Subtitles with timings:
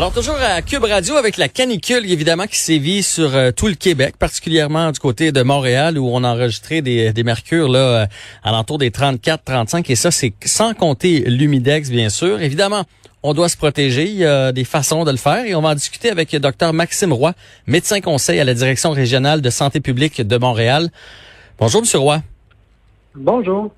[0.00, 3.74] Alors toujours à Cube Radio avec la canicule évidemment qui sévit sur euh, tout le
[3.74, 8.06] Québec, particulièrement du côté de Montréal où on a enregistré des, mercures là euh,
[8.42, 12.40] alentour des 34, 35 et ça c'est sans compter l'humidex bien sûr.
[12.40, 12.84] Évidemment,
[13.22, 15.68] on doit se protéger, il y a des façons de le faire et on va
[15.68, 17.34] en discuter avec Dr Maxime Roy,
[17.66, 20.88] médecin conseil à la Direction régionale de santé publique de Montréal.
[21.58, 22.22] Bonjour monsieur Roy.
[23.14, 23.70] Bonjour.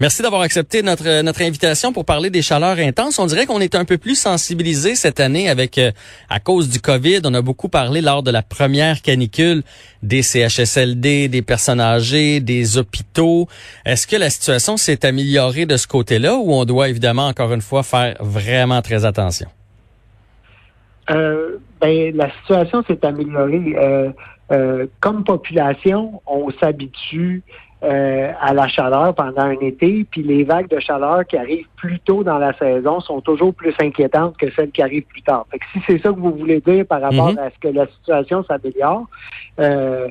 [0.00, 3.18] Merci d'avoir accepté notre notre invitation pour parler des chaleurs intenses.
[3.18, 5.92] On dirait qu'on est un peu plus sensibilisé cette année avec euh,
[6.28, 7.20] à cause du Covid.
[7.24, 9.62] On a beaucoup parlé lors de la première canicule
[10.02, 13.48] des CHSLD, des personnes âgées, des hôpitaux.
[13.84, 17.60] Est-ce que la situation s'est améliorée de ce côté-là ou on doit évidemment encore une
[17.60, 19.48] fois faire vraiment très attention?
[21.10, 23.74] Euh, ben, la situation s'est améliorée.
[23.76, 24.10] Euh,
[24.52, 27.42] euh, comme population, on s'habitue
[27.82, 31.98] euh, à la chaleur pendant un été, puis les vagues de chaleur qui arrivent plus
[32.00, 35.46] tôt dans la saison sont toujours plus inquiétantes que celles qui arrivent plus tard.
[35.50, 37.38] Fait que si c'est ça que vous voulez dire par rapport Mhm.
[37.38, 39.06] à ce que la situation s'améliore,
[39.60, 40.08] euh,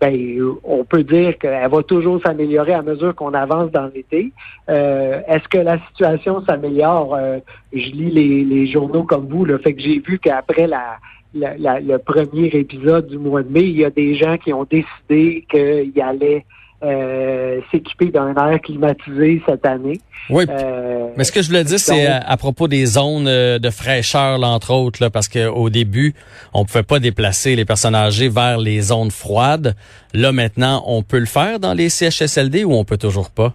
[0.00, 0.16] ben,
[0.64, 4.32] on peut dire qu'elle va toujours s'améliorer à mesure qu'on avance dans l'été.
[4.70, 7.14] Euh, Est-ce que la situation s'améliore?
[7.14, 7.38] Euh,
[7.74, 10.96] je lis les, les journaux comme vous, le fait que j'ai vu qu'après la,
[11.34, 14.54] la- la- le premier épisode du mois de mai, il y a des gens qui
[14.54, 16.46] ont décidé qu'ils allaient
[16.82, 20.00] euh, s'équiper d'un air climatisé cette année.
[20.30, 20.44] Oui.
[20.48, 23.58] Euh, Mais ce que je voulais dire, c'est donc- à, à propos des zones euh,
[23.58, 26.14] de fraîcheur, là, entre autres, là, parce qu'au début,
[26.54, 29.74] on pouvait pas déplacer les personnes âgées vers les zones froides.
[30.14, 33.54] Là, maintenant, on peut le faire dans les CHSLD ou on peut toujours pas?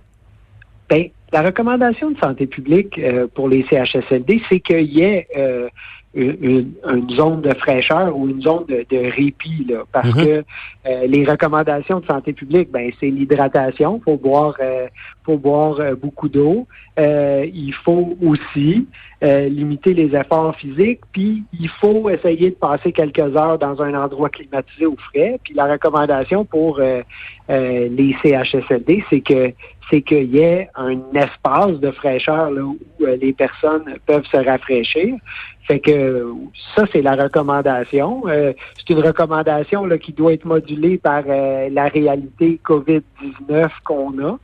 [0.90, 5.68] Ben, la recommandation de santé publique euh, pour les CHSLD, c'est qu'il y ait euh,
[6.16, 10.25] une, une- zone de fraîcheur ou une zone de, de répit, là, parce Mhm.
[10.25, 10.44] que
[10.88, 14.02] euh, les recommandations de santé publique, ben, c'est l'hydratation.
[14.03, 14.88] faut boire, euh,
[15.25, 16.67] faut boire euh, beaucoup d'eau.
[16.97, 18.88] Euh, il faut aussi
[19.23, 23.94] euh, limiter les efforts physiques, puis il faut essayer de passer quelques heures dans un
[23.94, 25.39] endroit climatisé au frais.
[25.44, 27.02] Puis la recommandation pour euh,
[27.50, 29.51] euh, les CHSLD, c'est que
[29.90, 34.38] c'est qu'il y ait un espace de fraîcheur là, où euh, les personnes peuvent se
[34.38, 35.16] rafraîchir.
[35.68, 36.31] Fait que
[36.75, 38.23] ça, c'est la recommandation.
[38.28, 44.19] Euh, c'est une recommandation là, qui doit être modulée par euh, la réalité COVID-19 qu'on
[44.19, 44.38] a.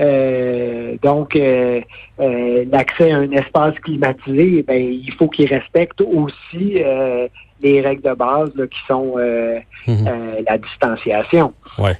[0.00, 1.80] Euh, donc, euh,
[2.20, 7.26] euh, l'accès à un espace climatisé, ben, il faut qu'il respecte aussi euh,
[7.62, 11.54] les règles de base là, qui sont euh, la distanciation.
[11.78, 11.96] Ouais.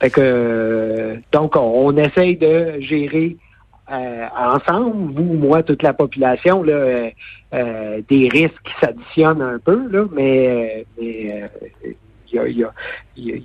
[0.00, 3.36] Fait que donc on, on essaye de gérer
[3.90, 7.10] euh, ensemble, vous, moi, toute la population, là, euh,
[7.54, 11.92] euh, des risques qui s'additionnent un peu, là, mais, euh, mais euh,
[12.32, 12.72] y a- y a-
[13.16, 13.36] y a-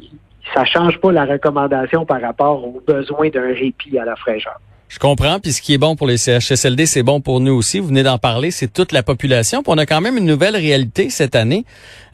[0.56, 4.60] ça change pas la recommandation par rapport aux besoins d'un répit à la fraîcheur.
[4.92, 5.40] Je comprends.
[5.40, 7.80] Puis ce qui est bon pour les CHSLD, c'est bon pour nous aussi.
[7.80, 9.64] Vous venez d'en parler, c'est toute la population.
[9.64, 11.64] Puis on a quand même une nouvelle réalité cette année.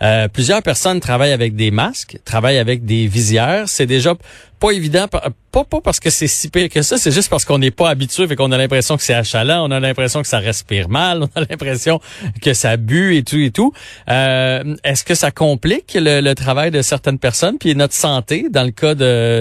[0.03, 3.67] Euh, plusieurs personnes travaillent avec des masques, travaillent avec des visières.
[3.67, 4.13] C'est déjà
[4.59, 7.57] pas évident, pas, pas parce que c'est si pire que ça, c'est juste parce qu'on
[7.57, 10.38] n'est pas habitué et qu'on a l'impression que c'est achalant, on a l'impression que ça
[10.38, 11.99] respire mal, on a l'impression
[12.44, 13.73] que ça bue et tout et tout.
[14.07, 18.63] Euh, Est-ce que ça complique le, le travail de certaines personnes puis notre santé dans
[18.63, 18.94] le cas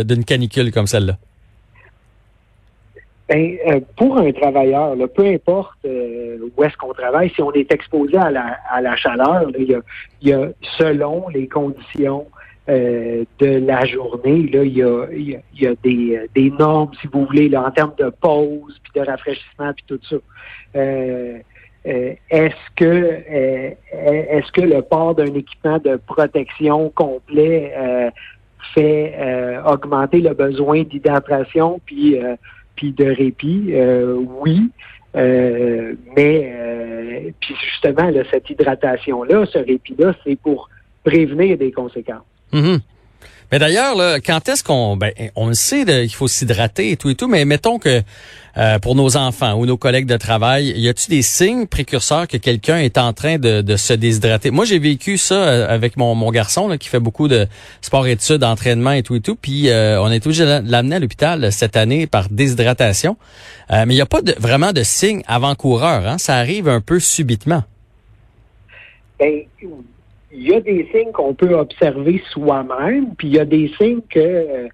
[0.05, 1.19] d'une canicule comme celle-là?
[3.29, 7.53] Ben, euh, pour un travailleur, là, peu importe euh, où est-ce qu'on travaille, si on
[7.53, 9.81] est exposé à la, à la chaleur, il, y a,
[10.23, 10.49] y a,
[10.79, 12.27] selon les conditions
[12.69, 14.65] euh, de la journée, il y a,
[15.13, 18.81] y a, y a des, des normes, si vous voulez, là, en termes de pause,
[18.85, 20.17] puis de rafraîchissement, puis tout ça.
[20.77, 21.39] Euh,
[21.87, 27.73] euh, est-ce que euh, est-ce que le port d'un équipement de protection complet
[28.75, 29.15] fait
[29.65, 32.19] augmenter le besoin d'hydratation puis
[32.85, 34.71] de répit, euh, oui.
[35.17, 40.69] Euh, mais euh, puis justement, cette hydratation-là, ce répit-là, c'est pour
[41.05, 42.27] prévenir des conséquences.
[42.53, 42.81] Mhm.
[43.53, 47.15] Mais d'ailleurs, quand est-ce qu'on, ben, on le sait qu'il faut s'hydrater et tout et
[47.15, 48.03] tout, mais mettons que
[48.59, 52.39] euh, pour nos enfants ou nos collègues de travail, y a-t-il des signes précurseurs que
[52.39, 54.51] quelqu'un est en train de, de se déshydrater?
[54.51, 57.47] Moi, j'ai vécu ça euh, avec mon, mon garçon là, qui fait beaucoup de
[57.83, 61.53] sport-études, d'entraînement et tout et tout, puis euh, on est obligé de l'amener à l'hôpital
[61.53, 63.17] cette année par déshydratation.
[63.71, 66.19] Euh, mais il n'y a pas de, vraiment de signes avant-coureurs, hein?
[66.19, 67.63] ça arrive un peu subitement.
[69.21, 69.43] Ben,
[70.37, 74.03] il y a des signes qu'on peut observer soi-même, puis il y a des signes
[74.11, 74.69] que euh,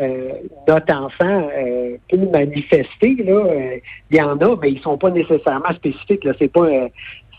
[0.00, 0.28] euh,
[0.66, 3.14] notre enfant euh, peut manifester.
[3.24, 3.76] Là, euh,
[4.10, 6.24] il y en a, mais ils sont pas nécessairement spécifiques.
[6.24, 6.88] Là, c'est pas euh,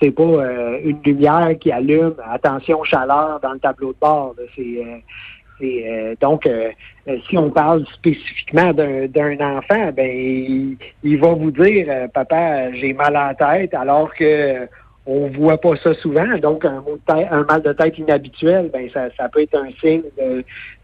[0.01, 0.23] c'est pas
[0.83, 2.15] une lumière qui allume.
[2.29, 4.35] Attention chaleur dans le tableau de bord.
[4.55, 6.49] C'est donc,
[7.29, 13.15] si on parle spécifiquement d'un enfant, ben il, il va vous dire, papa, j'ai mal
[13.15, 14.67] à la tête, alors que
[15.05, 16.37] on voit pas ça souvent.
[16.39, 20.43] Donc, un, un mal de tête inhabituel, ben ça, ça peut être un signe de,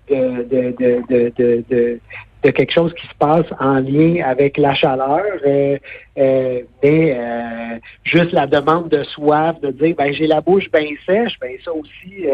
[0.10, 2.00] de, de, de, de,
[2.44, 5.78] de quelque chose qui se passe en lien avec la chaleur, euh,
[6.18, 10.88] euh, mais euh, juste la demande de soif, de dire ben j'ai la bouche bien
[11.06, 12.26] sèche, ben ça aussi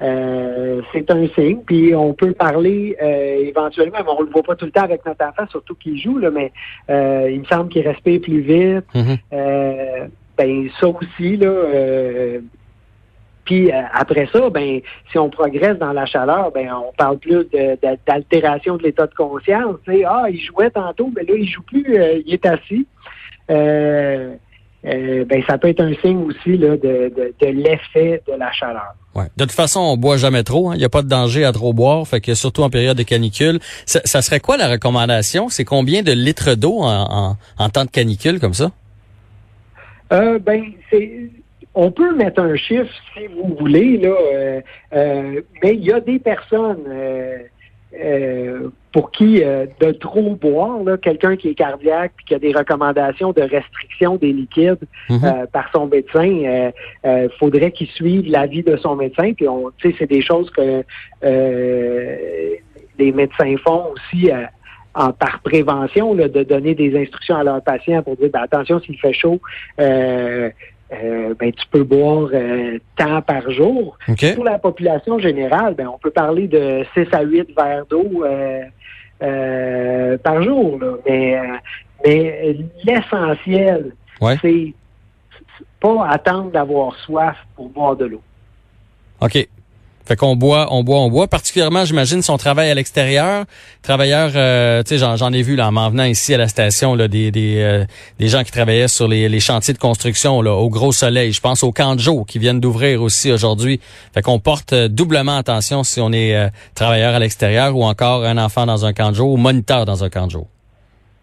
[0.00, 1.60] c'est un signe.
[1.66, 5.24] Puis on peut parler éventuellement, mais on le voit pas tout le temps avec notre
[5.24, 6.52] enfant, surtout qu'il joue là, mais
[6.88, 8.86] il me semble qu'il respire plus vite.
[8.94, 10.08] Mm-hmm.
[10.36, 12.40] Ben ça aussi là
[13.46, 14.80] puis euh, après ça, ben,
[15.10, 17.46] si on progresse dans la chaleur, ben, on parle plus
[18.06, 19.76] d'altération de, l'état de conscience.
[20.04, 22.86] Ah, il jouait tantôt, mais là, il joue plus, euh, il est assis.
[23.50, 24.34] Euh,
[24.82, 28.94] ben, ça peut être un signe aussi là, de, l'effet de la chaleur.
[29.14, 29.24] Ouais.
[29.36, 30.70] De toute façon, on boit jamais trop.
[30.70, 30.74] Hein.
[30.74, 32.06] Il n'y a pas de danger à trop boire.
[32.06, 33.60] Fait que surtout en période de canicule.
[33.86, 35.48] Ça, serait quoi la recommandation?
[35.48, 37.36] C'est combien de litres d'eau en,
[37.72, 38.70] temps de canicule comme ça?
[40.10, 41.30] Ben, c'est
[41.76, 44.60] on peut mettre un chiffre si vous voulez, là, euh,
[44.94, 51.48] euh, mais il y a des personnes euh, pour qui de trop boire, quelqu'un qui
[51.50, 55.46] est cardiaque puis qui a des recommandations de restriction des liquides mhm.
[55.52, 56.72] par son médecin,
[57.04, 59.34] il faudrait qu'il suive l'avis de son médecin.
[59.34, 60.82] Puis on, tu sais, c'est des choses que
[61.22, 64.30] les médecins font aussi.
[64.96, 68.98] En, par prévention, de donner des instructions à leurs patients pour dire ben, attention s'il
[68.98, 69.40] fait chaud,
[69.78, 70.48] euh,
[70.92, 73.98] euh, ben, tu peux boire euh, tant par jour.
[74.34, 78.24] Pour la population générale, ben, on peut parler de 6 à 8 verres d'eau
[79.22, 80.78] euh, par jour.
[81.06, 81.38] Mais,
[82.04, 83.92] mais l'essentiel,
[84.40, 84.74] c'est
[85.80, 88.22] pas attendre d'avoir soif pour boire de l'eau.
[89.20, 89.48] OK.
[90.06, 91.26] Fait qu'on boit, on boit, on boit.
[91.26, 93.44] Particulièrement, j'imagine, son travail à l'extérieur.
[93.82, 96.94] Travailleurs, euh, tu sais, j'en, ai vu là en m'en venant ici à la station
[96.94, 97.84] là, des des, euh,
[98.20, 101.32] des gens qui travaillaient sur les, chantiers de construction là, au gros soleil.
[101.32, 103.80] Je pense aux de qui viennent d'ouvrir aussi aujourd'hui.
[104.14, 106.36] Fait qu'on porte euh, doublement attention si on est
[106.74, 110.38] travailleur à l'extérieur ou encore un enfant dans un de ou moniteur dans un de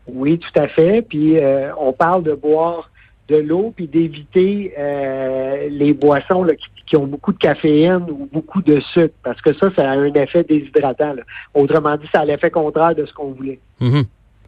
[0.07, 1.01] Oui, tout à fait.
[1.01, 1.37] Puis
[1.79, 2.89] on parle de boire
[3.29, 6.45] de l'eau puis d'éviter euh, les boissons
[6.85, 10.13] qui, ont beaucoup de caféine ou beaucoup de sucre parce que ça, ça a un
[10.13, 11.15] effet déshydratant.
[11.55, 13.59] Autrement dit, ça a l'effet contraire de ce qu'on voulait.
[13.81, 14.03] Mm-hmm.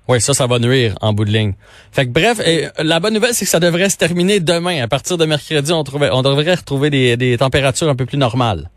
[0.08, 1.54] Oui, ça, ça va nuire en bout de ligne.
[1.92, 2.40] Fait que bref,
[2.78, 4.84] la bonne nouvelle, c'est que ça devrait se terminer demain.
[4.84, 8.70] À partir de mercredi, on, trouvait, on devrait retrouver des températures un peu plus normales.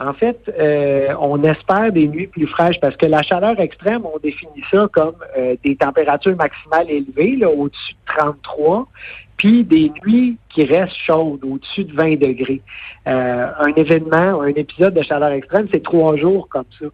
[0.00, 4.18] En fait, euh, on espère des nuits plus fraîches parce que la chaleur extrême, on
[4.18, 8.88] définit ça comme euh, des températures maximales élevées, au-dessus de 33,
[9.36, 12.62] puis des nuits qui restent chaudes, au-dessus de 20 degrés.
[13.08, 16.86] Euh, un événement, un épisode de chaleur extrême, c'est trois jours comme ça.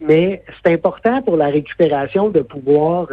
[0.00, 3.08] Mais c'est important pour la récupération de pouvoir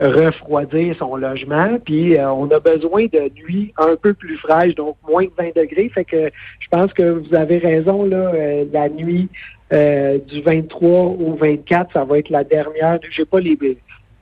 [0.00, 1.78] refroidir son logement.
[1.84, 5.56] Puis euh, on a besoin de nuits un peu plus fraîches, donc moins de 20
[5.56, 5.88] degrés.
[5.88, 9.28] Fait que je pense que vous avez raison, là, euh, la nuit
[9.72, 12.98] euh, du 23 au 24, ça va être la dernière.
[13.10, 13.56] J'ai pas les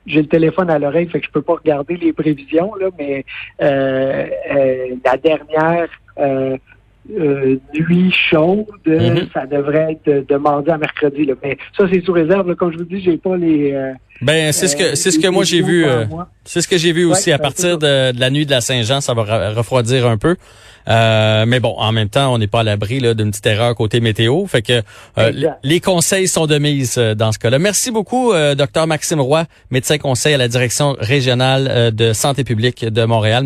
[0.07, 3.25] j'ai le téléphone à l'oreille, fait que je peux pas regarder les prévisions, là, mais
[3.59, 5.87] la dernière
[7.09, 9.31] nuit chaude, mm-hmm.
[9.33, 11.25] ça devrait être de, mardi à mercredi.
[11.25, 11.33] Là.
[11.43, 12.55] Mais ça, c'est sous réserve.
[12.55, 13.73] Comme je vous dis, j'ai pas les
[14.21, 15.85] ben c'est ce que c'est ce que moi j'ai vu.
[15.85, 16.05] Euh,
[16.45, 19.13] c'est ce que j'ai vu aussi à partir de, la nuit de la Saint-Jean, ça
[19.13, 20.37] va refroidir un peu.
[20.87, 23.99] Euh, mais bon, en même temps, on n'est pas à l'abri d'une petite erreur côté
[23.99, 24.45] météo.
[24.45, 24.83] Fait que
[25.17, 25.31] euh,
[25.63, 27.59] les conseils sont de mise dans ce cas-là.
[27.59, 33.03] Merci beaucoup, docteur Maxime Roy, médecin conseil à la direction régionale de santé publique de
[33.03, 33.43] Montréal.